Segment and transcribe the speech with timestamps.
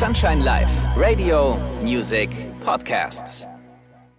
[0.00, 2.30] Sunshine Live, Radio, Music,
[2.64, 3.46] Podcasts.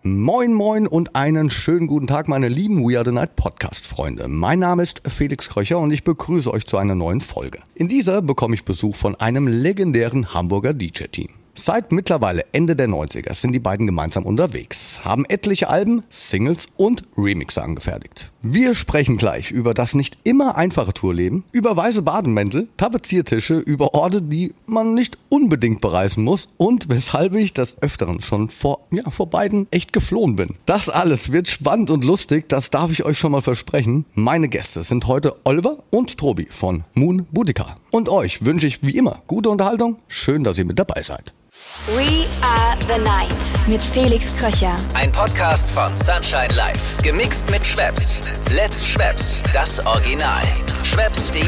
[0.04, 4.28] Moin, moin und einen schönen guten Tag, meine lieben We Are the Night Podcast-Freunde.
[4.28, 7.62] Mein Name ist Felix Kröcher und ich begrüße euch zu einer neuen Folge.
[7.74, 11.41] In dieser bekomme ich Besuch von einem legendären Hamburger DJ-Team.
[11.54, 17.04] Seit mittlerweile Ende der 90er sind die beiden gemeinsam unterwegs, haben etliche Alben, Singles und
[17.18, 18.32] Remixe angefertigt.
[18.42, 24.22] Wir sprechen gleich über das nicht immer einfache Tourleben, über weiße Bademäntel, Tapeziertische, über Orte,
[24.22, 29.30] die man nicht unbedingt bereisen muss und weshalb ich des Öfteren schon vor, ja, vor
[29.30, 30.56] beiden echt geflohen bin.
[30.66, 34.06] Das alles wird spannend und lustig, das darf ich euch schon mal versprechen.
[34.16, 37.78] Meine Gäste sind heute Oliver und Tobi von Moon Boutica.
[37.92, 39.98] Und euch wünsche ich wie immer gute Unterhaltung.
[40.08, 41.34] Schön, dass ihr mit dabei seid.
[41.66, 44.76] We Are the Night mit Felix Kröcher.
[44.96, 46.98] Ein Podcast von Sunshine Live.
[47.04, 48.20] Gemixt mit Schwepps.
[48.56, 49.40] Let's Schwepps.
[49.54, 50.42] Das Original.
[50.84, 51.44] Schwepps.de.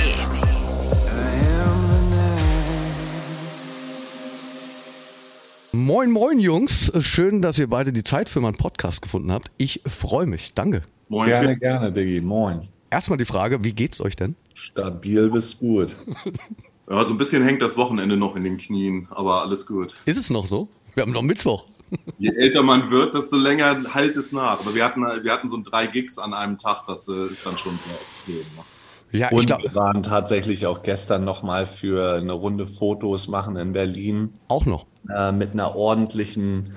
[5.72, 6.92] Moin, moin, Jungs.
[7.00, 9.50] Schön, dass ihr beide die Zeit für meinen Podcast gefunden habt.
[9.58, 10.54] Ich freue mich.
[10.54, 10.84] Danke.
[11.10, 12.22] Moin, Gerne, gerne, Diggi.
[12.22, 12.62] Moin.
[12.92, 14.36] Erstmal die Frage, wie geht's euch denn?
[14.54, 15.96] Stabil bis gut.
[16.90, 19.96] Ja, so ein bisschen hängt das Wochenende noch in den Knien, aber alles gut.
[20.06, 20.68] Ist es noch so?
[20.96, 21.66] Wir haben noch Mittwoch.
[22.18, 24.60] Je älter man wird, desto länger halt es nach.
[24.60, 27.58] Aber wir hatten, wir hatten so drei Gigs an einem Tag, das äh, ist dann
[27.58, 28.56] schon sehr extrem.
[28.58, 28.64] ne?
[29.14, 33.56] Ja, ich Und glaube wir waren tatsächlich auch gestern nochmal für eine Runde Fotos machen
[33.58, 34.88] in Berlin auch noch.
[35.16, 36.74] äh, mit einer ordentlichen,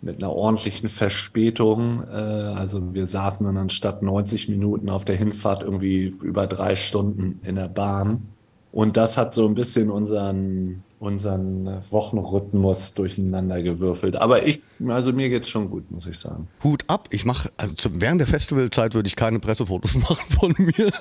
[0.00, 2.04] mit einer ordentlichen Verspätung.
[2.10, 7.40] Äh, also wir saßen dann anstatt 90 Minuten auf der Hinfahrt irgendwie über drei Stunden
[7.44, 8.28] in der Bahn.
[8.72, 14.16] Und das hat so ein bisschen unseren, unseren Wochenrhythmus durcheinander gewürfelt.
[14.16, 16.48] Aber ich, also mir geht's schon gut, muss ich sagen.
[16.62, 17.08] Hut ab.
[17.10, 20.92] Ich mache, also zu, während der Festivalzeit würde ich keine Pressefotos machen von mir.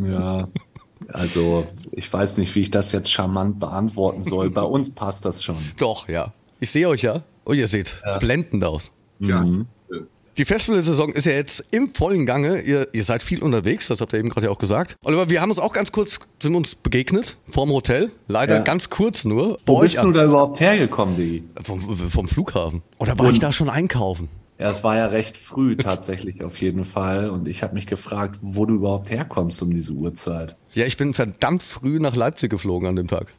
[0.00, 0.48] Ja,
[1.08, 4.50] also ich weiß nicht, wie ich das jetzt charmant beantworten soll.
[4.50, 5.56] Bei uns passt das schon.
[5.78, 6.32] Doch, ja.
[6.60, 7.22] Ich sehe euch ja.
[7.44, 8.90] Oh, ihr seht blendend aus.
[9.22, 9.66] Tja, Mhm.
[10.38, 12.60] Die Festivalsaison ist ja jetzt im vollen Gange.
[12.60, 14.96] Ihr, ihr seid viel unterwegs, das habt ihr eben gerade ja auch gesagt.
[15.02, 18.10] Oliver, wir haben uns auch ganz kurz, sind uns begegnet, vorm Hotel.
[18.28, 18.62] Leider Ja.
[18.62, 19.58] ganz kurz nur.
[19.64, 21.44] Wo bist du da überhaupt hergekommen, Digi?
[21.62, 22.82] Vom, vom Flughafen.
[22.98, 24.28] Oder war Und- ich da schon einkaufen?
[24.58, 27.28] Ja, es war ja recht früh tatsächlich auf jeden Fall.
[27.28, 30.56] Und ich habe mich gefragt, wo du überhaupt herkommst um diese Uhrzeit.
[30.72, 33.34] Ja, ich bin verdammt früh nach Leipzig geflogen an dem Tag.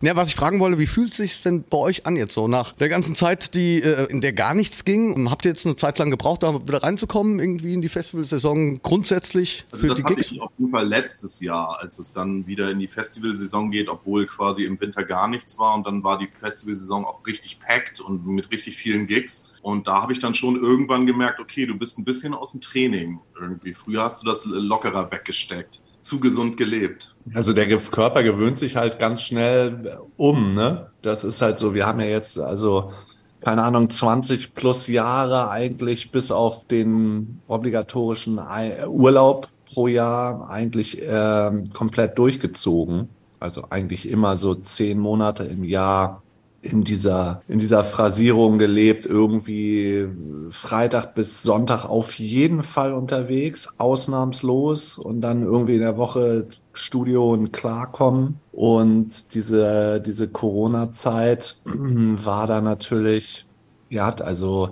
[0.00, 2.70] Ja, was ich fragen wollte, wie fühlt sich denn bei euch an jetzt so nach
[2.72, 5.28] der ganzen Zeit, die äh, in der gar nichts ging?
[5.28, 9.64] Habt ihr jetzt eine Zeit lang gebraucht, da wieder reinzukommen, irgendwie in die Festivalsaison grundsätzlich
[9.72, 10.30] Also für das die hatte Gigs?
[10.30, 14.26] ich auf jeden Fall letztes Jahr, als es dann wieder in die Festivalsaison geht, obwohl
[14.26, 18.24] quasi im Winter gar nichts war und dann war die Festivalsaison auch richtig packed und
[18.24, 19.54] mit richtig vielen Gigs.
[19.62, 22.60] Und da habe ich dann schon irgendwann gemerkt, okay, du bist ein bisschen aus dem
[22.60, 23.74] Training irgendwie.
[23.74, 25.80] Früher hast du das lockerer weggesteckt.
[26.08, 27.14] Zu gesund gelebt.
[27.34, 30.90] Also der Körper gewöhnt sich halt ganz schnell um, ne?
[31.02, 32.92] Das ist halt so, wir haben ja jetzt, also,
[33.40, 38.40] keine Ahnung, 20 plus Jahre eigentlich bis auf den obligatorischen
[38.86, 43.08] Urlaub pro Jahr eigentlich ähm, komplett durchgezogen.
[43.38, 46.22] Also eigentlich immer so zehn Monate im Jahr
[46.60, 50.08] in dieser, in dieser Phrasierung gelebt, irgendwie
[50.50, 57.32] Freitag bis Sonntag auf jeden Fall unterwegs, ausnahmslos und dann irgendwie in der Woche Studio
[57.32, 58.40] und klarkommen.
[58.52, 63.46] Und diese, diese Corona-Zeit war da natürlich,
[63.88, 64.70] ja, hat also,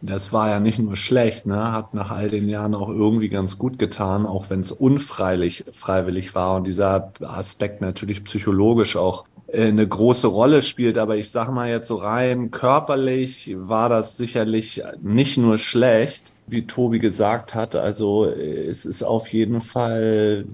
[0.00, 3.58] das war ja nicht nur schlecht, ne, hat nach all den Jahren auch irgendwie ganz
[3.58, 9.68] gut getan, auch wenn es unfreiwillig freiwillig war und dieser Aspekt natürlich psychologisch auch äh,
[9.68, 10.98] eine große Rolle spielt.
[10.98, 16.66] Aber ich sag mal jetzt so rein körperlich war das sicherlich nicht nur schlecht, wie
[16.66, 17.74] Tobi gesagt hat.
[17.74, 20.44] Also äh, es ist auf jeden Fall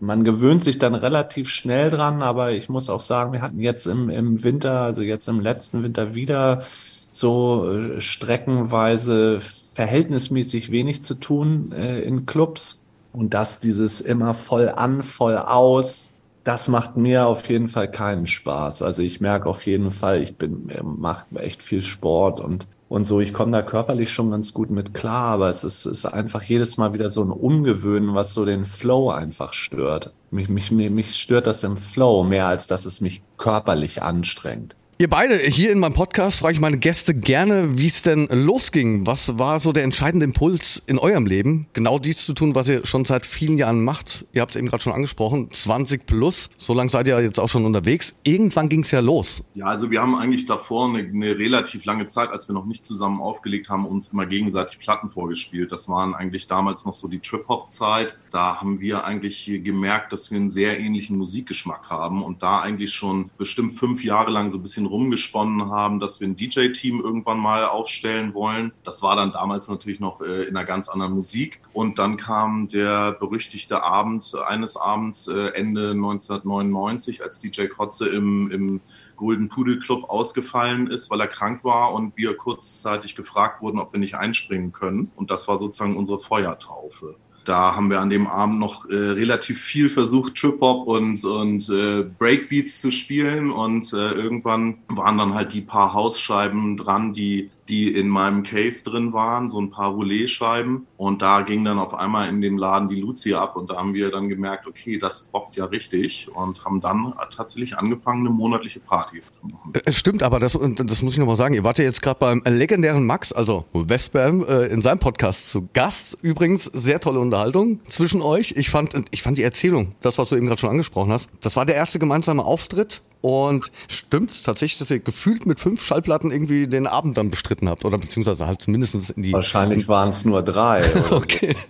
[0.00, 3.86] man gewöhnt sich dann relativ schnell dran, aber ich muss auch sagen, wir hatten jetzt
[3.86, 6.62] im, im Winter, also jetzt im letzten Winter wieder
[7.10, 12.84] so äh, streckenweise verhältnismäßig wenig zu tun äh, in Clubs.
[13.12, 16.12] Und das dieses immer voll an, voll aus,
[16.44, 18.82] das macht mir auf jeden Fall keinen Spaß.
[18.82, 23.20] Also ich merke auf jeden Fall, ich bin, mache echt viel Sport und und so,
[23.20, 26.78] ich komme da körperlich schon ganz gut mit klar, aber es ist, ist einfach jedes
[26.78, 30.14] Mal wieder so ein Umgewöhnen, was so den Flow einfach stört.
[30.30, 34.74] Mich, mich, mich stört das im Flow mehr, als dass es mich körperlich anstrengt.
[35.00, 39.06] Ihr beide hier in meinem Podcast frage ich meine Gäste gerne, wie es denn losging.
[39.06, 42.84] Was war so der entscheidende Impuls in eurem Leben, genau dies zu tun, was ihr
[42.84, 44.26] schon seit vielen Jahren macht?
[44.32, 46.50] Ihr habt es eben gerade schon angesprochen, 20 plus.
[46.58, 48.16] So lange seid ihr jetzt auch schon unterwegs.
[48.24, 49.44] Irgendwann ging es ja los.
[49.54, 52.84] Ja, also wir haben eigentlich davor eine, eine, relativ lange Zeit, als wir noch nicht
[52.84, 55.70] zusammen aufgelegt haben, uns immer gegenseitig Platten vorgespielt.
[55.70, 58.18] Das waren eigentlich damals noch so die Trip-Hop-Zeit.
[58.32, 62.92] Da haben wir eigentlich gemerkt, dass wir einen sehr ähnlichen Musikgeschmack haben und da eigentlich
[62.92, 67.38] schon bestimmt fünf Jahre lang so ein bisschen rumgesponnen haben, dass wir ein DJ-Team irgendwann
[67.38, 68.72] mal aufstellen wollen.
[68.84, 71.60] Das war dann damals natürlich noch äh, in einer ganz anderen Musik.
[71.72, 78.50] Und dann kam der berüchtigte Abend eines Abends äh, Ende 1999, als DJ Kotze im,
[78.50, 78.80] im
[79.16, 83.92] Golden Pudel Club ausgefallen ist, weil er krank war und wir kurzzeitig gefragt wurden, ob
[83.92, 85.10] wir nicht einspringen können.
[85.16, 87.16] Und das war sozusagen unsere Feuertaufe
[87.48, 92.02] da haben wir an dem Abend noch äh, relativ viel versucht, Trip-Hop und, und äh,
[92.02, 93.50] Breakbeats zu spielen.
[93.50, 98.84] Und äh, irgendwann waren dann halt die paar Hausscheiben dran, die die in meinem Case
[98.84, 100.86] drin waren, so ein paar Roulet-Scheiben.
[100.96, 103.94] Und da ging dann auf einmal in dem Laden die Luzi ab und da haben
[103.94, 108.80] wir dann gemerkt, okay, das bockt ja richtig und haben dann tatsächlich angefangen, eine monatliche
[108.80, 109.72] Party zu machen.
[109.84, 112.42] Es stimmt, aber das, das muss ich nochmal sagen, ihr wart ja jetzt gerade beim
[112.44, 116.16] legendären Max, also Westbam, äh, in seinem Podcast zu Gast.
[116.22, 118.54] Übrigens, sehr tolle Unterhaltung zwischen euch.
[118.56, 121.56] Ich fand, ich fand die Erzählung, das, was du eben gerade schon angesprochen hast, das
[121.56, 126.30] war der erste gemeinsame Auftritt und stimmt es tatsächlich, dass ihr gefühlt mit fünf Schallplatten
[126.30, 127.84] irgendwie den Abend dann bestritten habt?
[127.84, 129.32] Oder beziehungsweise halt mindestens in die.
[129.32, 130.84] Wahrscheinlich waren es nur drei.
[131.10, 131.56] okay.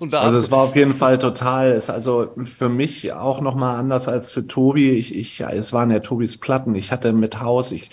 [0.00, 0.16] So.
[0.16, 4.32] also es war auf jeden Fall total, ist also für mich auch nochmal anders als
[4.32, 4.90] für Tobi.
[4.90, 6.74] Ich, ich, es waren ja Tobis Platten.
[6.74, 7.90] Ich hatte mit Haus, ich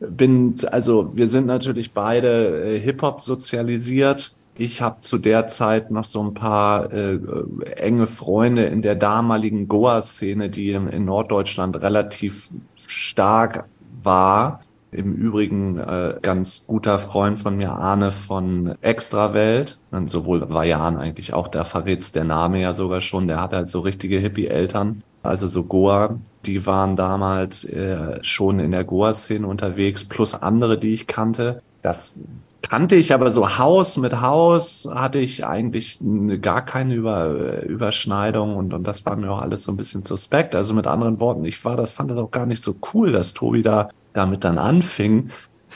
[0.00, 6.04] bin, also wir sind natürlich beide äh, Hip-Hop sozialisiert ich habe zu der Zeit noch
[6.04, 7.18] so ein paar äh,
[7.76, 12.50] enge Freunde in der damaligen Goa-Szene, die in, in, Norddeutschland relativ
[12.86, 13.64] stark
[14.02, 14.60] war.
[14.92, 19.78] Im Übrigen äh, ganz guter Freund von mir, Arne von Extrawelt.
[19.90, 23.26] Und sowohl Vajan eigentlich auch, da verrät's der Name ja sogar schon.
[23.26, 25.02] Der hat halt so richtige Hippie-Eltern.
[25.24, 30.94] Also so Goa, die waren damals äh, schon in der Goa-Szene unterwegs, plus andere, die
[30.94, 31.60] ich kannte.
[31.82, 32.12] Das
[32.68, 35.98] kannte ich, aber so Haus mit Haus hatte ich eigentlich
[36.40, 40.54] gar keine Über, Überschneidung und, und das war mir auch alles so ein bisschen suspekt.
[40.54, 43.34] Also mit anderen Worten, ich war das, fand das auch gar nicht so cool, dass
[43.34, 45.30] Tobi da damit dann anfing.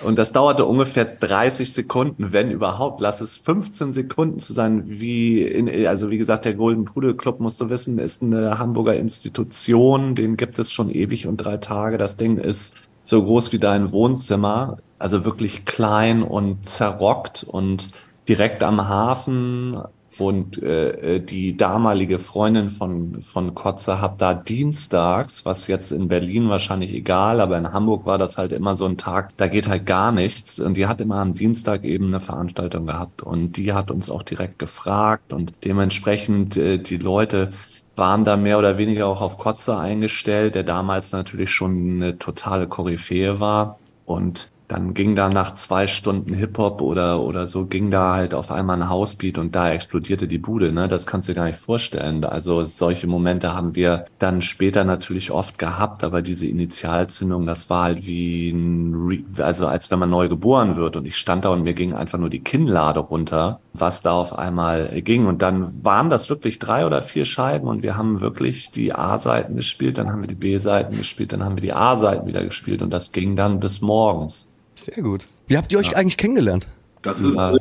[0.05, 3.01] Und das dauerte ungefähr 30 Sekunden, wenn überhaupt.
[3.01, 7.41] Lass es 15 Sekunden zu sein, wie in, also wie gesagt, der Golden Pudel Club,
[7.41, 10.15] musst du wissen, ist eine Hamburger Institution.
[10.15, 11.99] Den gibt es schon ewig und drei Tage.
[11.99, 17.89] Das Ding ist so groß wie dein Wohnzimmer, also wirklich klein und zerrockt und
[18.29, 19.79] direkt am Hafen.
[20.19, 26.09] Und äh, äh, die damalige Freundin von, von Kotze hat da dienstags, was jetzt in
[26.09, 29.69] Berlin wahrscheinlich egal, aber in Hamburg war das halt immer so ein Tag, da geht
[29.69, 30.59] halt gar nichts.
[30.61, 33.23] Und die hat immer am Dienstag eben eine Veranstaltung gehabt.
[33.23, 35.33] Und die hat uns auch direkt gefragt.
[35.33, 37.51] Und dementsprechend äh, die Leute
[37.95, 42.67] waren da mehr oder weniger auch auf Kotze eingestellt, der damals natürlich schon eine totale
[42.67, 43.79] Koryphäe war.
[44.07, 48.51] Und dann ging da nach zwei Stunden Hip-Hop oder, oder so, ging da halt auf
[48.51, 50.89] einmal ein Housebeat und da explodierte die Bude, ne?
[50.89, 52.23] Das kannst du dir gar nicht vorstellen.
[52.23, 57.85] Also solche Momente haben wir dann später natürlich oft gehabt, aber diese Initialzündung, das war
[57.85, 61.49] halt wie ein, Re also als wenn man neu geboren wird und ich stand da
[61.49, 65.27] und mir ging einfach nur die Kinnlade runter, was da auf einmal ging.
[65.27, 69.57] Und dann waren das wirklich drei oder vier Scheiben und wir haben wirklich die A-Seiten
[69.57, 72.91] gespielt, dann haben wir die B-Seiten gespielt, dann haben wir die A-Seiten wieder gespielt und
[72.91, 74.49] das ging dann bis morgens.
[74.79, 75.27] Sehr gut.
[75.47, 75.97] Wie habt ihr euch ja.
[75.97, 76.67] eigentlich kennengelernt?
[77.03, 77.61] Das ist, ja, das,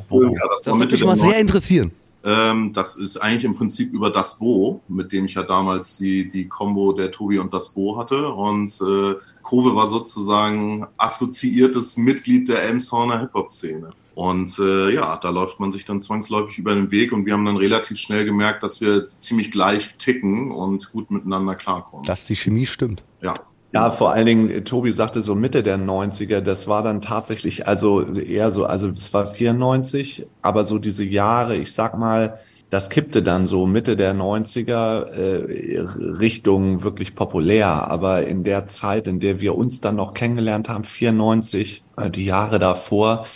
[0.64, 1.92] das würde mich mal sehr interessieren.
[2.24, 6.28] Ähm, das ist eigentlich im Prinzip über das Bo, mit dem ich ja damals die,
[6.28, 8.28] die Combo der Tobi und das Bo hatte.
[8.28, 13.90] Und äh, Kove war sozusagen assoziiertes Mitglied der Elmshorner Hip-Hop-Szene.
[14.14, 17.44] Und äh, ja, da läuft man sich dann zwangsläufig über den Weg und wir haben
[17.44, 22.04] dann relativ schnell gemerkt, dass wir ziemlich gleich ticken und gut miteinander klarkommen.
[22.04, 23.04] Dass die Chemie stimmt.
[23.22, 23.34] Ja,
[23.72, 27.66] ja, vor allen Dingen, äh, Tobi sagte so Mitte der 90er, das war dann tatsächlich,
[27.66, 32.38] also eher so, also es war 94, aber so diese Jahre, ich sag mal,
[32.70, 35.80] das kippte dann so Mitte der 90er äh,
[36.18, 37.90] Richtung wirklich populär.
[37.90, 42.26] Aber in der Zeit, in der wir uns dann noch kennengelernt haben, 94, äh, die
[42.26, 43.26] Jahre davor,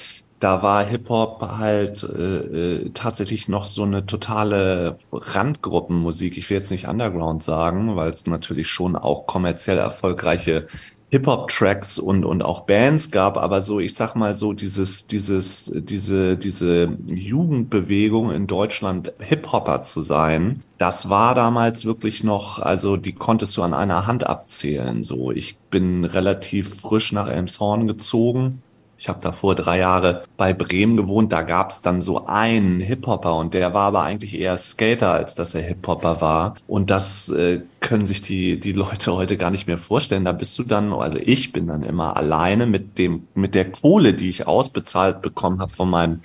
[0.42, 6.36] da war Hip-Hop halt äh, äh, tatsächlich noch so eine totale Randgruppenmusik.
[6.36, 10.66] Ich will jetzt nicht Underground sagen, weil es natürlich schon auch kommerziell erfolgreiche
[11.10, 16.36] Hip-Hop-Tracks und, und auch Bands gab, aber so, ich sag mal so, dieses, dieses, diese,
[16.36, 23.56] diese Jugendbewegung in Deutschland, Hip-Hopper zu sein, das war damals wirklich noch, also die konntest
[23.56, 25.04] du an einer Hand abzählen.
[25.04, 28.62] So, ich bin relativ frisch nach Elmshorn gezogen
[29.02, 31.32] ich habe davor drei Jahre bei Bremen gewohnt.
[31.32, 35.34] Da gab es dann so einen Hip-Hopper und der war aber eigentlich eher Skater, als
[35.34, 36.54] dass er Hip-Hopper war.
[36.68, 40.24] Und das äh, können sich die, die Leute heute gar nicht mehr vorstellen.
[40.24, 44.14] Da bist du dann, also ich bin dann immer alleine mit dem, mit der Kohle,
[44.14, 46.20] die ich ausbezahlt bekommen habe von meinem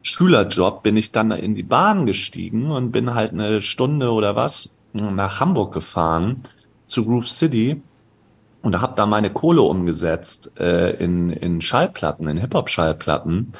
[0.00, 4.78] Schülerjob, bin ich dann in die Bahn gestiegen und bin halt eine Stunde oder was
[4.94, 6.40] nach Hamburg gefahren
[6.86, 7.82] zu Groove City
[8.62, 13.52] und habe da meine Kohle umgesetzt äh, in, in Schallplatten, in Hip-Hop-Schallplatten.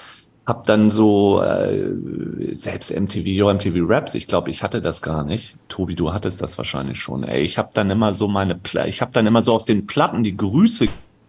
[0.47, 5.25] Hab dann so äh, selbst MTV, Yo MTV Raps, ich glaube, ich hatte das gar
[5.25, 5.57] nicht.
[5.69, 7.23] Tobi, du hattest das wahrscheinlich schon.
[7.23, 9.87] Ey, ich habe dann immer so meine, Pla ich habe dann immer so auf den
[9.87, 10.89] Platten die Grüße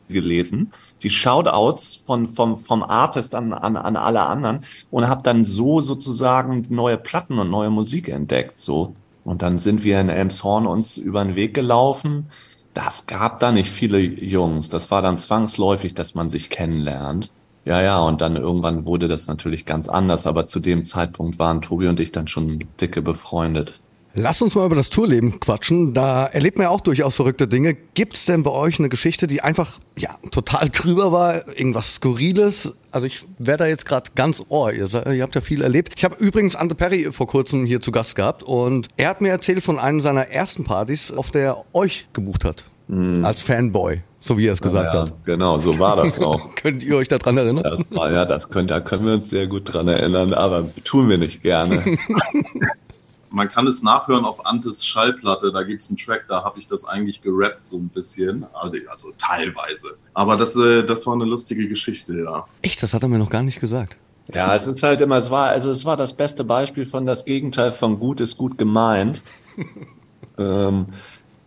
[0.10, 4.60] gelesen, die Shoutouts von vom vom Artist an an, an alle anderen
[4.92, 8.60] und habe dann so sozusagen neue Platten und neue Musik entdeckt.
[8.60, 12.30] So und dann sind wir in Elmshorn uns über den Weg gelaufen
[12.74, 14.70] das gab da nicht viele Jungs.
[14.70, 17.32] Das war dann zwangsläufig, dass man sich kennenlernt.
[17.65, 21.62] Ja, ja, und dann irgendwann wurde das natürlich ganz anders, aber zu dem Zeitpunkt waren
[21.62, 23.82] Tobi und ich dann schon dicke befreundet.
[24.15, 25.96] Lass uns mal über das Tourleben quatschen.
[25.96, 27.74] Da erlebt man ja auch durchaus verrückte Dinge.
[27.74, 31.48] Gibt es denn bei euch eine Geschichte, die einfach ja total drüber war?
[31.48, 32.74] Irgendwas Skurriles?
[32.91, 34.72] Also ich werde da jetzt gerade ganz ohr.
[34.72, 35.93] Ihr, ihr, habt ja viel erlebt.
[35.98, 39.29] Ich habe übrigens Ante Perry vor kurzem hier zu Gast gehabt und er hat mir
[39.29, 42.65] erzählt von einem seiner ersten Partys, auf der er euch gebucht hat.
[42.89, 43.25] Mhm.
[43.25, 45.13] Als Fanboy, so wie er es gesagt ja, hat.
[45.25, 46.53] Genau, so war das auch.
[46.55, 47.63] Könnt ihr euch daran erinnern?
[47.63, 51.10] Das war, ja, das könnt, da können wir uns sehr gut dran erinnern, aber tun
[51.10, 51.84] wir nicht gerne.
[53.34, 56.68] Man kann es nachhören auf Antes Schallplatte, da gibt es einen Track, da habe ich
[56.68, 59.98] das eigentlich gerappt so ein bisschen, also, also teilweise.
[60.13, 62.46] Aber das, äh, das war eine lustige Geschichte, ja.
[62.62, 63.98] Echt, das hat er mir noch gar nicht gesagt.
[64.32, 67.25] Ja, es ist halt immer, es war, also es war das beste Beispiel von das
[67.25, 69.24] Gegenteil von gut ist gut gemeint.
[70.38, 70.86] ähm,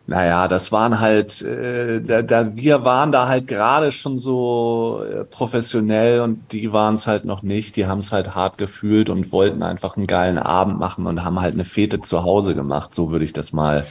[0.08, 5.24] naja, das waren halt, äh, da, da, wir waren da halt gerade schon so äh,
[5.24, 7.74] professionell und die waren es halt noch nicht.
[7.76, 11.40] Die haben es halt hart gefühlt und wollten einfach einen geilen Abend machen und haben
[11.40, 12.94] halt eine Fete zu Hause gemacht.
[12.94, 13.84] So würde ich das mal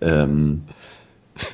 [0.00, 0.66] ähm,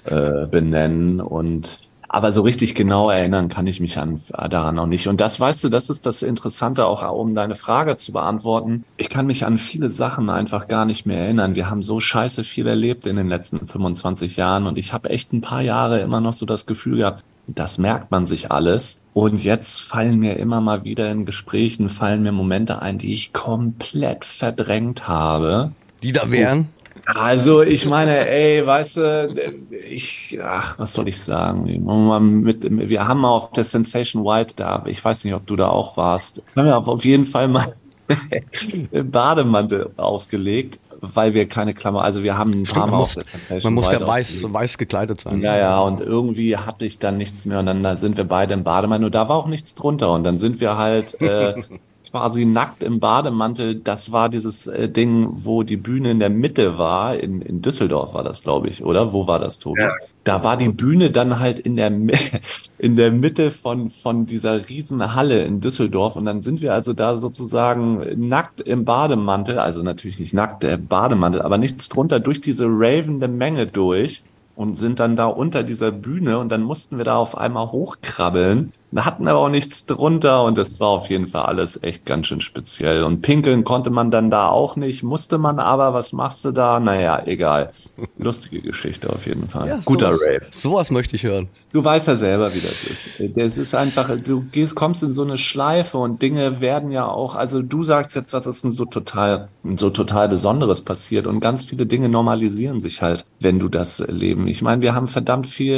[0.04, 1.20] äh, benennen.
[1.22, 1.78] Und
[2.12, 5.06] aber so richtig genau erinnern kann ich mich an, daran noch nicht.
[5.06, 8.84] Und das, weißt du, das ist das Interessante auch, um deine Frage zu beantworten.
[8.96, 11.54] Ich kann mich an viele Sachen einfach gar nicht mehr erinnern.
[11.54, 15.32] Wir haben so scheiße viel erlebt in den letzten 25 Jahren und ich habe echt
[15.32, 19.02] ein paar Jahre immer noch so das Gefühl gehabt, das merkt man sich alles.
[19.12, 23.32] Und jetzt fallen mir immer mal wieder in Gesprächen, fallen mir Momente ein, die ich
[23.32, 25.70] komplett verdrängt habe.
[26.02, 26.66] Die da wären?
[27.06, 29.52] Also ich meine, ey, weißt du,
[29.88, 31.66] ich, ach, was soll ich sagen?
[31.66, 35.96] Wir haben mal auf der Sensation White da, ich weiß nicht, ob du da auch
[35.96, 37.74] warst, haben wir auf jeden Fall mal
[39.04, 43.62] Bademantel aufgelegt, weil wir keine Klammer, also wir haben ein paar Mal auf der Sensation
[43.62, 45.40] Man muss ja weiß, weiß gekleidet sein.
[45.40, 48.64] Ja, ja, und irgendwie hatte ich dann nichts mehr und dann sind wir beide im
[48.64, 51.54] Bademantel und da war auch nichts drunter und dann sind wir halt äh,
[52.10, 53.76] quasi nackt im Bademantel.
[53.76, 57.16] Das war dieses äh, Ding, wo die Bühne in der Mitte war.
[57.16, 59.12] In, in Düsseldorf war das, glaube ich, oder?
[59.12, 59.82] Wo war das, Tobi?
[59.82, 59.92] Ja.
[60.24, 61.92] Da war die Bühne dann halt in der,
[62.78, 66.16] in der Mitte von, von dieser riesen Halle in Düsseldorf.
[66.16, 70.76] Und dann sind wir also da sozusagen nackt im Bademantel, also natürlich nicht nackt, der
[70.76, 74.22] Bademantel, aber nichts drunter, durch diese ravende Menge durch
[74.56, 78.72] und sind dann da unter dieser Bühne und dann mussten wir da auf einmal hochkrabbeln
[78.92, 82.04] da hatten wir aber auch nichts drunter und das war auf jeden Fall alles echt
[82.04, 83.04] ganz schön speziell.
[83.04, 86.80] Und pinkeln konnte man dann da auch nicht, musste man aber, was machst du da?
[86.80, 87.70] Naja, egal.
[88.18, 89.68] Lustige Geschichte auf jeden Fall.
[89.68, 90.46] Ja, Guter sowas, Rave.
[90.50, 91.48] Sowas möchte ich hören.
[91.72, 93.06] Du weißt ja selber, wie das ist.
[93.36, 97.36] Das ist einfach, du gehst, kommst in so eine Schleife und Dinge werden ja auch,
[97.36, 101.62] also du sagst jetzt, was ist denn so total, so total Besonderes passiert und ganz
[101.62, 104.48] viele Dinge normalisieren sich halt, wenn du das leben.
[104.48, 105.76] Ich meine, wir haben verdammt viel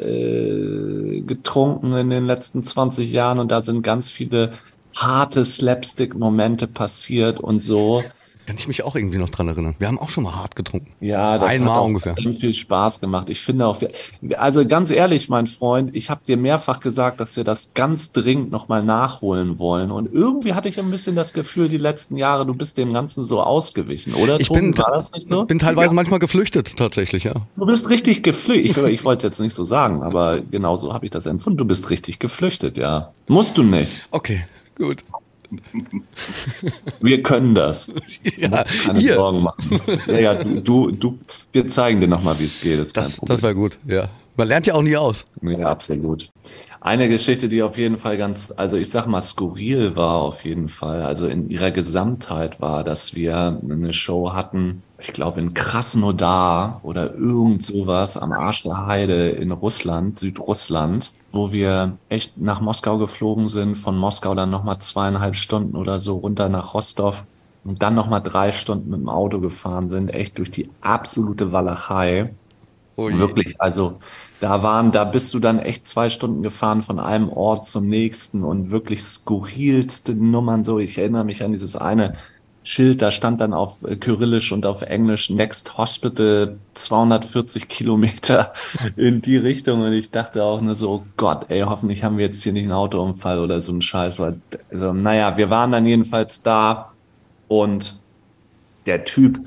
[0.00, 4.52] äh, getrunken in den letzten letzten 20 Jahren und da sind ganz viele
[4.94, 8.04] harte Slapstick-Momente passiert und so.
[8.46, 9.74] Kann ich mich auch irgendwie noch dran erinnern.
[9.78, 10.92] Wir haben auch schon mal hart getrunken.
[11.00, 12.14] Ja, das Einmal hat auch ungefähr.
[12.38, 13.30] viel Spaß gemacht.
[13.30, 13.80] Ich finde auch,
[14.36, 18.50] also ganz ehrlich, mein Freund, ich habe dir mehrfach gesagt, dass wir das ganz dringend
[18.50, 19.90] nochmal nachholen wollen.
[19.90, 23.24] Und irgendwie hatte ich ein bisschen das Gefühl, die letzten Jahre, du bist dem Ganzen
[23.24, 24.38] so ausgewichen, oder?
[24.38, 24.74] Ich bin,
[25.28, 25.44] so?
[25.44, 25.94] bin teilweise ja.
[25.94, 27.34] manchmal geflüchtet, tatsächlich, ja.
[27.56, 28.76] Du bist richtig geflüchtet.
[28.76, 31.56] Ich, ich wollte es jetzt nicht so sagen, aber genauso habe ich das empfunden.
[31.56, 33.12] Du bist richtig geflüchtet, ja.
[33.26, 34.06] Musst du nicht.
[34.10, 34.44] Okay,
[34.76, 35.02] gut.
[37.00, 37.92] Wir können das.
[38.36, 39.14] Ja, keine hier.
[39.14, 39.80] Sorgen machen.
[40.06, 41.18] Ja, ja, du, du,
[41.52, 42.80] wir zeigen dir nochmal, wie es geht.
[42.80, 44.08] Das, das, das war gut, ja.
[44.36, 45.26] Man lernt ja auch nie aus.
[45.42, 46.28] Ja, absolut.
[46.80, 50.68] Eine Geschichte, die auf jeden Fall ganz, also ich sag mal, skurril war auf jeden
[50.68, 56.80] Fall, also in ihrer Gesamtheit war, dass wir eine Show hatten, ich glaube in Krasnodar
[56.82, 62.98] oder irgend sowas am Arsch der Heide in Russland, Südrussland, wo wir echt nach Moskau
[62.98, 67.24] geflogen sind, von Moskau dann nochmal zweieinhalb Stunden oder so runter nach Rostov
[67.64, 72.32] und dann nochmal drei Stunden mit dem Auto gefahren sind, echt durch die absolute Walachei.
[72.96, 73.98] Oh Wirklich, also
[74.38, 78.44] da waren, da bist du dann echt zwei Stunden gefahren von einem Ort zum nächsten
[78.44, 80.62] und wirklich skurrilste Nummern.
[80.64, 82.14] So, ich erinnere mich an dieses eine
[82.66, 88.54] Schild, da stand dann auf äh, Kyrillisch und auf Englisch Next Hospital 240 Kilometer
[88.96, 92.24] in die Richtung und ich dachte auch nur so, oh Gott, ey, hoffentlich haben wir
[92.24, 94.18] jetzt hier nicht einen Autounfall oder so einen Scheiß.
[94.70, 96.92] Also, naja, wir waren dann jedenfalls da
[97.48, 98.00] und
[98.86, 99.40] der Typ,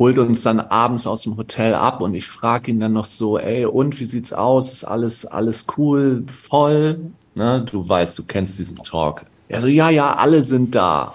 [0.00, 3.38] holt uns dann abends aus dem Hotel ab und ich frage ihn dann noch so,
[3.38, 4.72] ey, und wie sieht's aus?
[4.72, 6.98] Ist alles, alles cool, voll?
[7.36, 7.64] Ne?
[7.70, 9.24] Du weißt, du kennst diesen Talk.
[9.48, 11.14] Er so, ja, ja, alle sind da.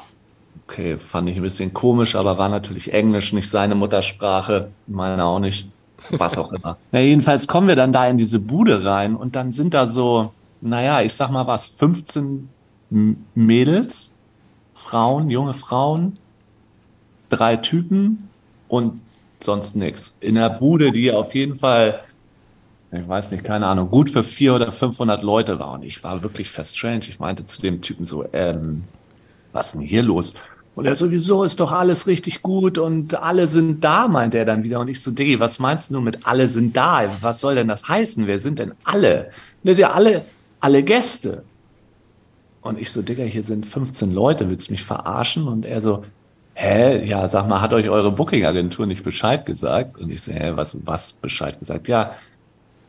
[0.67, 5.39] Okay, fand ich ein bisschen komisch, aber war natürlich Englisch, nicht seine Muttersprache, meine auch
[5.39, 5.69] nicht,
[6.09, 6.77] was auch immer.
[6.91, 10.31] Na, jedenfalls kommen wir dann da in diese Bude rein und dann sind da so,
[10.61, 12.49] naja, ich sag mal was, 15
[13.35, 14.11] Mädels,
[14.73, 16.17] Frauen, junge Frauen,
[17.29, 18.29] drei Typen,
[18.73, 19.01] und
[19.39, 20.17] sonst nichts.
[20.19, 22.01] In der Bude, die auf jeden Fall,
[22.91, 25.73] ich weiß nicht, keine Ahnung, gut für 400 oder 500 Leute war.
[25.73, 27.01] Und ich war wirklich fast strange.
[27.01, 28.85] Ich meinte zu dem Typen so, ähm,
[29.51, 30.33] was ist denn hier los?
[30.75, 34.63] Und er sowieso ist doch alles richtig gut und alle sind da, meint er dann
[34.63, 34.79] wieder.
[34.79, 37.03] Und ich so, Diggi, was meinst du mit alle sind da?
[37.21, 38.25] Was soll denn das heißen?
[38.25, 39.29] Wer sind denn alle?
[39.63, 40.25] Und er so, ja, alle,
[40.59, 41.43] alle Gäste.
[42.61, 45.47] Und ich so, Digga, hier sind 15 Leute, willst du mich verarschen?
[45.47, 46.03] Und er so,
[46.55, 49.99] hä, ja, sag mal, hat euch eure Booking-Agentur nicht Bescheid gesagt?
[49.99, 51.87] Und ich so, hä, was, was Bescheid gesagt?
[51.87, 52.13] Ja,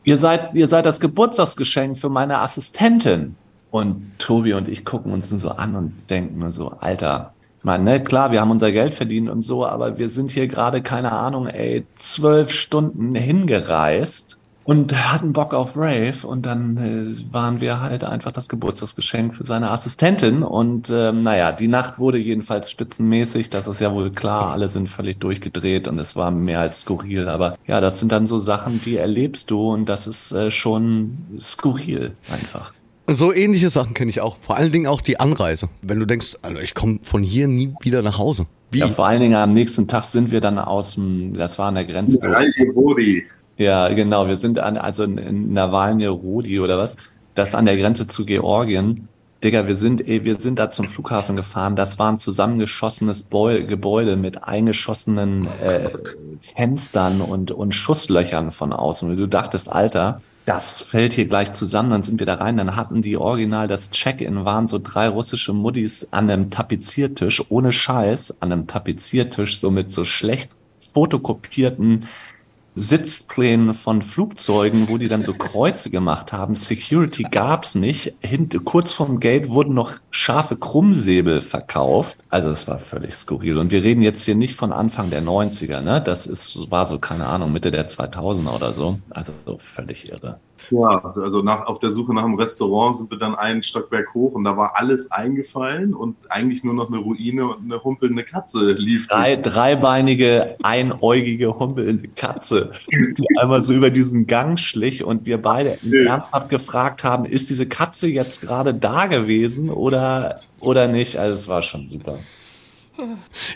[0.03, 3.35] ihr seid, ihr seid das Geburtstagsgeschenk für meine Assistentin.
[3.69, 7.34] Und Tobi und ich gucken uns nur so an und denken nur so, Alter,
[7.65, 10.81] meine, ne, klar, wir haben unser Geld verdient und so, aber wir sind hier gerade,
[10.81, 17.61] keine Ahnung, ey, zwölf Stunden hingereist und hatten Bock auf Rave und dann äh, waren
[17.61, 22.69] wir halt einfach das Geburtstagsgeschenk für seine Assistentin und ähm, naja, die Nacht wurde jedenfalls
[22.69, 26.81] spitzenmäßig, das ist ja wohl klar, alle sind völlig durchgedreht und es war mehr als
[26.81, 30.51] skurril, aber ja, das sind dann so Sachen, die erlebst du und das ist äh,
[30.51, 32.73] schon skurril einfach.
[33.07, 34.37] So ähnliche Sachen kenne ich auch.
[34.39, 35.69] Vor allen Dingen auch die Anreise.
[35.81, 38.47] Wenn du denkst, also ich komme von hier nie wieder nach Hause.
[38.71, 38.79] Wie?
[38.79, 41.75] Ja, vor allen Dingen am nächsten Tag sind wir dann aus dem, das war an
[41.75, 42.19] der Grenze.
[43.57, 44.27] Ja, genau.
[44.27, 46.97] Wir sind an, also in Nawalny Rudi oder was,
[47.35, 49.07] das an der Grenze zu Georgien.
[49.43, 51.75] Digga, wir sind, ey, wir sind da zum Flughafen gefahren.
[51.75, 55.89] Das war ein zusammengeschossenes Beu Gebäude mit eingeschossenen äh,
[56.41, 59.09] Fenstern und, und Schusslöchern von außen.
[59.11, 61.89] Und du dachtest, Alter, das fällt hier gleich zusammen.
[61.89, 62.57] Dann sind wir da rein.
[62.57, 67.71] Dann hatten die original das Check-in, waren so drei russische Muddis an einem Tapeziertisch, ohne
[67.71, 72.07] Scheiß, an einem Tapeziertisch, so mit so schlecht fotokopierten
[72.75, 76.55] Sitzplänen von Flugzeugen, wo die dann so Kreuze gemacht haben.
[76.55, 78.13] Security gab's nicht.
[78.19, 82.17] Hint, kurz vorm Gate wurden noch scharfe Krummsäbel verkauft.
[82.29, 83.57] Also es war völlig skurril.
[83.57, 86.01] Und wir reden jetzt hier nicht von Anfang der 90er, ne?
[86.01, 88.99] Das ist, war so, keine Ahnung, Mitte der 2000er oder so.
[89.09, 90.39] Also so völlig irre.
[90.71, 94.33] Ja, also nach, auf der Suche nach einem Restaurant sind wir dann einen Stockwerk hoch
[94.33, 98.73] und da war alles eingefallen und eigentlich nur noch eine Ruine und eine humpelnde Katze
[98.73, 99.07] lief.
[99.07, 105.77] Drei, dreibeinige, einäugige, humpelnde Katze, die einmal so über diesen Gang schlich und wir beide
[105.83, 111.17] ernsthaft gefragt haben, ist diese Katze jetzt gerade da gewesen oder, oder nicht?
[111.17, 112.19] Also es war schon super.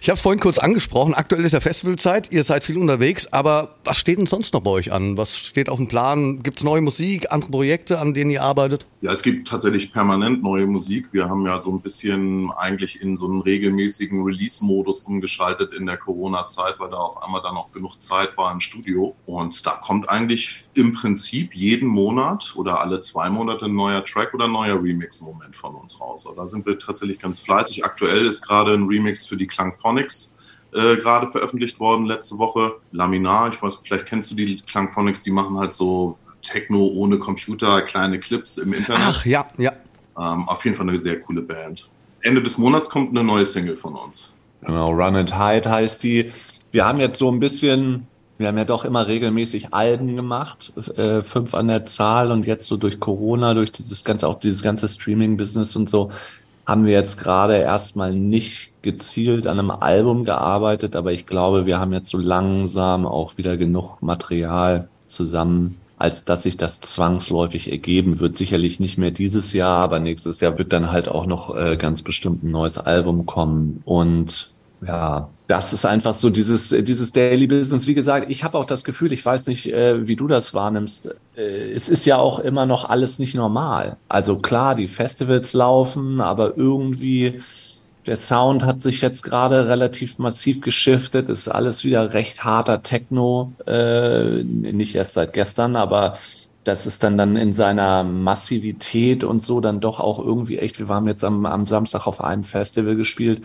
[0.02, 1.14] Ich habe es vorhin kurz angesprochen.
[1.14, 2.32] Aktuell ist ja Festivalzeit.
[2.32, 3.28] Ihr seid viel unterwegs.
[3.32, 5.18] Aber was steht denn sonst noch bei euch an?
[5.18, 6.44] Was steht auf dem Plan?
[6.44, 8.86] Gibt es neue Musik, andere Projekte, an denen ihr arbeitet?
[9.02, 11.14] Ja, es gibt tatsächlich permanent neue Musik.
[11.14, 15.96] Wir haben ja so ein bisschen eigentlich in so einen regelmäßigen Release-Modus umgeschaltet in der
[15.96, 19.16] Corona-Zeit, weil da auf einmal dann auch genug Zeit war im Studio.
[19.26, 24.34] Und da kommt eigentlich im Prinzip jeden Monat oder alle zwei Monate ein neuer Track
[24.34, 26.28] oder ein neuer Remix-Moment von uns raus.
[26.36, 27.86] Da sind wir tatsächlich ganz fleißig.
[27.86, 30.36] Aktuell ist gerade ein Remix für die Klangphonics
[30.74, 32.82] äh, gerade veröffentlicht worden letzte Woche.
[32.92, 37.82] Laminar, ich weiß, vielleicht kennst du die Klangphonics, die machen halt so Techno ohne Computer,
[37.82, 39.04] kleine Clips im Internet.
[39.06, 39.74] Ach ja, ja.
[40.18, 41.88] Ähm, auf jeden Fall eine sehr coole Band.
[42.22, 44.36] Ende des Monats kommt eine neue Single von uns.
[44.62, 46.32] Genau, Run and Hide heißt die.
[46.72, 51.22] Wir haben jetzt so ein bisschen, wir haben ja doch immer regelmäßig Alben gemacht, äh,
[51.22, 54.88] fünf an der Zahl und jetzt so durch Corona, durch dieses ganze, auch dieses ganze
[54.88, 56.12] Streaming-Business und so,
[56.66, 61.80] haben wir jetzt gerade erstmal nicht gezielt an einem Album gearbeitet, aber ich glaube, wir
[61.80, 68.20] haben jetzt so langsam auch wieder genug Material zusammen als dass sich das zwangsläufig ergeben
[68.20, 68.38] wird.
[68.38, 72.02] Sicherlich nicht mehr dieses Jahr, aber nächstes Jahr wird dann halt auch noch äh, ganz
[72.02, 73.82] bestimmt ein neues Album kommen.
[73.84, 74.54] Und
[74.88, 77.86] ja, das ist einfach so dieses, dieses Daily Business.
[77.86, 81.16] Wie gesagt, ich habe auch das Gefühl, ich weiß nicht, äh, wie du das wahrnimmst.
[81.36, 83.98] Äh, es ist ja auch immer noch alles nicht normal.
[84.08, 87.42] Also klar, die Festivals laufen, aber irgendwie
[88.10, 91.30] der Sound hat sich jetzt gerade relativ massiv geschiftet.
[91.30, 93.54] Ist alles wieder recht harter Techno.
[93.68, 96.18] Äh, nicht erst seit gestern, aber
[96.64, 100.80] das ist dann dann in seiner Massivität und so dann doch auch irgendwie echt.
[100.80, 103.44] Wir haben jetzt am, am Samstag auf einem Festival gespielt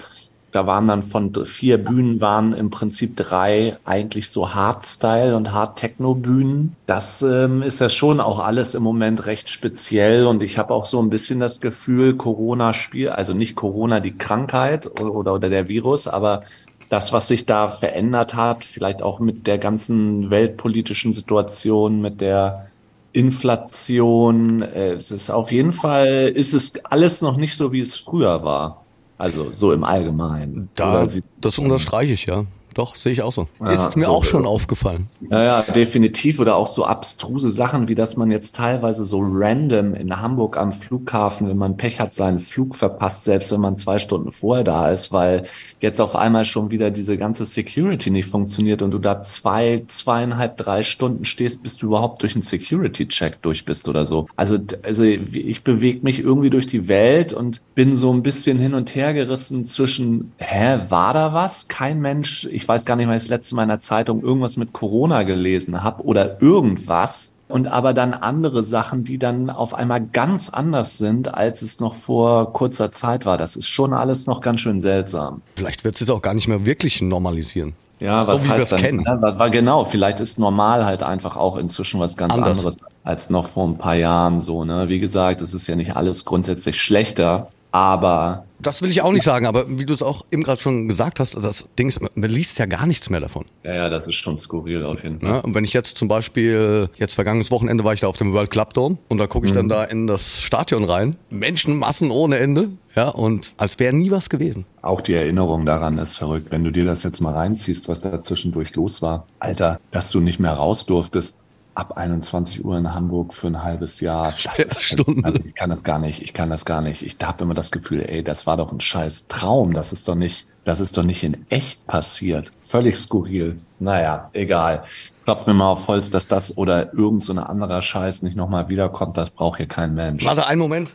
[0.55, 6.77] da waren dann von vier Bühnen waren im Prinzip drei eigentlich so Hardstyle und Hard-Techno-Bühnen.
[6.87, 10.87] Das ähm, ist ja schon auch alles im Moment recht speziell und ich habe auch
[10.87, 15.67] so ein bisschen das Gefühl, Corona spielt, also nicht Corona die Krankheit oder, oder der
[15.67, 16.45] Virus, aber
[16.88, 22.69] das, was sich da verändert hat, vielleicht auch mit der ganzen weltpolitischen Situation, mit der
[23.12, 27.97] Inflation, äh, es ist auf jeden Fall, ist es alles noch nicht so, wie es
[27.97, 28.84] früher war.
[29.18, 30.68] Also so im Allgemeinen.
[30.74, 31.07] Da,
[31.40, 32.44] das unterstreiche ich ja.
[32.74, 33.46] Doch, sehe ich auch so.
[33.60, 35.08] Ja, ist mir so, auch schon aufgefallen.
[35.30, 36.40] Ja, ja, definitiv.
[36.40, 40.72] Oder auch so abstruse Sachen, wie dass man jetzt teilweise so random in Hamburg am
[40.72, 44.90] Flughafen, wenn man Pech hat, seinen Flug verpasst, selbst wenn man zwei Stunden vorher da
[44.90, 45.44] ist, weil
[45.80, 50.56] jetzt auf einmal schon wieder diese ganze Security nicht funktioniert und du da zwei, zweieinhalb,
[50.56, 54.26] drei Stunden stehst, bis du überhaupt durch einen Security-Check durch bist oder so.
[54.37, 58.74] Also, also ich bewege mich irgendwie durch die Welt und bin so ein bisschen hin
[58.74, 61.68] und her gerissen zwischen, hä, war da was?
[61.68, 64.22] Kein Mensch, ich ich weiß gar nicht, weil ich das letzte Mal in der Zeitung
[64.22, 67.35] irgendwas mit Corona gelesen habe oder irgendwas.
[67.46, 71.94] Und aber dann andere Sachen, die dann auf einmal ganz anders sind, als es noch
[71.94, 73.37] vor kurzer Zeit war.
[73.37, 75.42] Das ist schon alles noch ganz schön seltsam.
[75.57, 77.74] Vielleicht wird es auch gar nicht mehr wirklich normalisieren.
[78.00, 78.81] Ja, was so, heißt dann?
[78.81, 79.05] Kennen.
[79.05, 82.59] Ja, genau, vielleicht ist normal halt einfach auch inzwischen was ganz Anders.
[82.61, 84.64] anderes als noch vor ein paar Jahren so.
[84.64, 84.88] Ne?
[84.88, 89.24] Wie gesagt, es ist ja nicht alles grundsätzlich schlechter, aber das will ich auch nicht
[89.24, 92.31] sagen, aber wie du es auch eben gerade schon gesagt hast, das Ding ist, man
[92.31, 93.44] liest ja gar nichts mehr davon.
[93.62, 95.29] Ja, ja, das ist schon skurril auf jeden Fall.
[95.29, 98.33] Ja, und wenn ich jetzt zum Beispiel, jetzt vergangenes Wochenende war ich da auf dem
[98.33, 99.57] World Club Dome und da gucke ich mhm.
[99.57, 101.16] dann da in das Stadion rein.
[101.31, 104.64] Menschenmassen ohne Ende, ja, und als wäre nie was gewesen.
[104.83, 106.48] Auch die Erinnerung daran ist verrückt.
[106.50, 109.27] Wenn du dir das jetzt mal reinziehst, was da zwischendurch los war.
[109.38, 111.40] Alter, dass du nicht mehr raus durftest,
[111.74, 114.32] ab 21 Uhr in Hamburg für ein halbes Jahr.
[114.44, 115.24] Das ist, Stunde.
[115.24, 116.22] Also ich kann das gar nicht.
[116.22, 117.02] Ich kann das gar nicht.
[117.02, 119.72] Ich habe immer das Gefühl, ey, das war doch ein scheiß Traum.
[119.72, 122.52] Das ist doch nicht, das ist doch nicht in echt passiert.
[122.62, 123.60] Völlig skurril.
[123.78, 124.84] Naja, egal.
[125.24, 128.68] Klopfen wir mal auf Holz, dass das oder irgend so ein anderer Scheiß nicht nochmal
[128.68, 129.16] wiederkommt.
[129.16, 130.24] Das braucht hier kein Mensch.
[130.24, 130.94] Warte, einen Moment.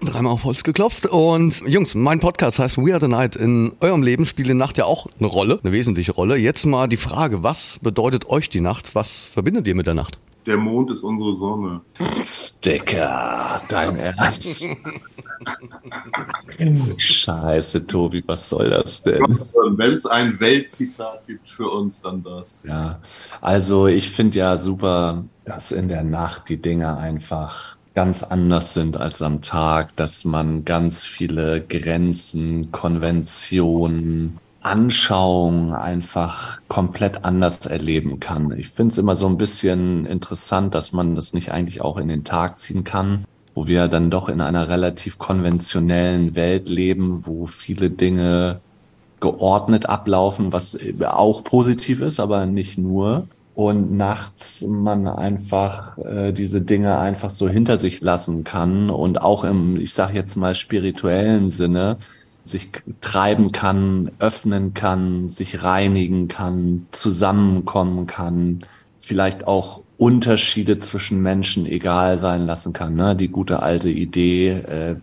[0.00, 1.06] Dreimal auf Holz geklopft.
[1.06, 3.34] Und Jungs, mein Podcast heißt We Are the Night.
[3.36, 6.36] In eurem Leben spielt die Nacht ja auch eine Rolle, eine wesentliche Rolle.
[6.36, 8.94] Jetzt mal die Frage, was bedeutet euch die Nacht?
[8.94, 10.18] Was verbindet ihr mit der Nacht?
[10.46, 11.80] Der Mond ist unsere Sonne.
[12.24, 14.68] Sticker, dein Ernst.
[16.96, 19.20] Scheiße, Tobi, was soll das denn?
[19.22, 22.60] Wenn es ein Weltzitat gibt für uns, dann das.
[22.64, 23.00] Ja,
[23.40, 28.96] also ich finde ja super, dass in der Nacht die Dinge einfach ganz anders sind
[28.96, 38.56] als am Tag, dass man ganz viele Grenzen, Konventionen, Anschauungen einfach komplett anders erleben kann.
[38.56, 42.06] Ich finde es immer so ein bisschen interessant, dass man das nicht eigentlich auch in
[42.06, 43.24] den Tag ziehen kann,
[43.56, 48.60] wo wir dann doch in einer relativ konventionellen Welt leben, wo viele Dinge
[49.18, 53.26] geordnet ablaufen, was auch positiv ist, aber nicht nur
[53.58, 59.42] und nachts man einfach äh, diese Dinge einfach so hinter sich lassen kann und auch
[59.42, 61.96] im, ich sage jetzt mal spirituellen Sinne,
[62.44, 68.60] sich treiben kann, öffnen kann, sich reinigen kann, zusammenkommen kann,
[68.96, 72.94] vielleicht auch Unterschiede zwischen Menschen egal sein lassen kann.
[72.94, 73.16] Ne?
[73.16, 74.96] Die gute alte Idee äh,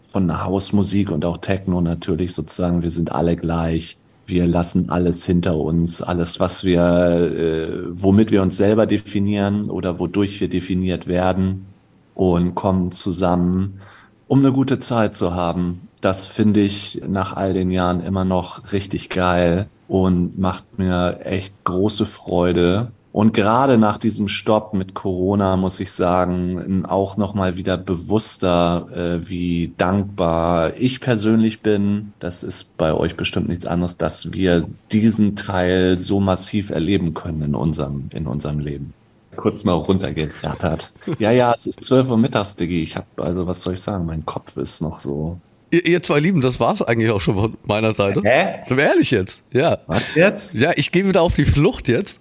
[0.00, 5.56] von Hausmusik und auch Techno natürlich sozusagen, wir sind alle gleich wir lassen alles hinter
[5.56, 11.66] uns, alles, was wir, äh, womit wir uns selber definieren oder wodurch wir definiert werden
[12.14, 13.80] und kommen zusammen,
[14.28, 15.88] um eine gute Zeit zu haben.
[16.00, 21.54] Das finde ich nach all den Jahren immer noch richtig geil und macht mir echt
[21.64, 22.92] große Freude.
[23.12, 29.28] Und gerade nach diesem Stopp mit Corona muss ich sagen, auch nochmal wieder bewusster, äh,
[29.28, 32.14] wie dankbar ich persönlich bin.
[32.20, 37.42] Das ist bei euch bestimmt nichts anderes, dass wir diesen Teil so massiv erleben können
[37.42, 38.94] in unserem, in unserem Leben.
[39.36, 40.92] Kurz mal runtergerattert.
[41.18, 42.82] Ja, ja, es ist 12 Uhr mittags, Diggi.
[42.82, 45.38] Ich habe, also was soll ich sagen, mein Kopf ist noch so
[45.72, 48.20] Ihr, ihr zwei Lieben, das war's eigentlich auch schon von meiner Seite.
[48.22, 48.60] Hä?
[48.68, 49.42] Wir ehrlich jetzt?
[49.52, 49.78] Ja.
[49.86, 50.54] Was jetzt?
[50.54, 52.20] Ja, ich gehe wieder auf die Flucht jetzt.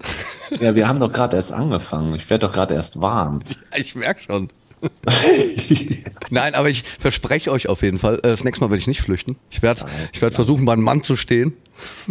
[0.62, 2.16] Ja, wir haben doch gerade erst angefangen.
[2.16, 3.42] Ich werde doch gerade erst warm.
[3.76, 4.50] Ich merke schon.
[6.30, 9.02] Nein, aber ich verspreche euch auf jeden Fall, äh, das nächste Mal werde ich nicht
[9.02, 9.36] flüchten.
[9.50, 11.54] Ich werde ich werd versuchen, beim Mann zu stehen.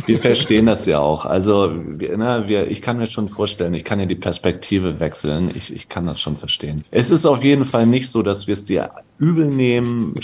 [0.06, 1.24] Wir verstehen das ja auch.
[1.24, 5.50] Also, wir, ne, wir, ich kann mir schon vorstellen, ich kann ja die Perspektive wechseln.
[5.54, 6.82] Ich, ich kann das schon verstehen.
[6.90, 10.14] Es ist auf jeden Fall nicht so, dass wir es dir übel nehmen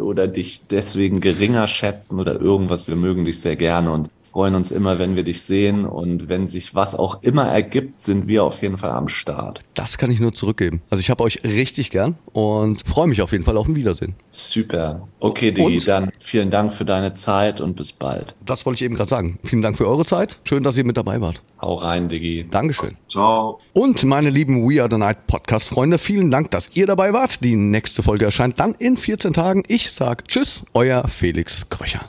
[0.00, 2.88] oder dich deswegen geringer schätzen oder irgendwas.
[2.88, 5.84] Wir mögen dich sehr gerne und freuen uns immer, wenn wir dich sehen.
[5.84, 9.60] Und wenn sich was auch immer ergibt, sind wir auf jeden Fall am Start.
[9.74, 10.82] Das kann ich nur zurückgeben.
[10.90, 14.14] Also ich habe euch richtig gern und freue mich auf jeden Fall auf ein Wiedersehen.
[14.30, 15.08] Super.
[15.18, 15.88] Okay, Digi, Und?
[15.88, 18.34] dann vielen Dank für deine Zeit und bis bald.
[18.44, 19.38] Das wollte ich eben gerade sagen.
[19.44, 20.38] Vielen Dank für eure Zeit.
[20.44, 21.42] Schön, dass ihr mit dabei wart.
[21.60, 22.46] Hau rein, Digi.
[22.50, 22.90] Dankeschön.
[23.08, 23.58] Ciao.
[23.72, 27.44] Und meine lieben We Are the Night Podcast Freunde, vielen Dank, dass ihr dabei wart.
[27.44, 29.62] Die nächste Folge erscheint dann in 14 Tagen.
[29.68, 32.08] Ich sag Tschüss, euer Felix Kröcher.